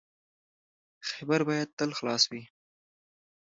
خیبر 1.09 1.41
باید 1.47 1.69
تل 1.77 1.91
خلاص 1.99 2.23
وي. 2.31 2.43